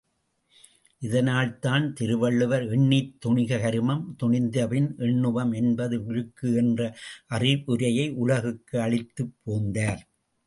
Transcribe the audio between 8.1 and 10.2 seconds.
உலகுக்கு அளித்துப் போந்தார்.